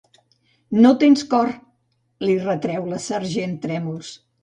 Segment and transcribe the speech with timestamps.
[0.85, 1.53] No tens cor!
[2.25, 4.15] —li retreu la sergent Trèmols.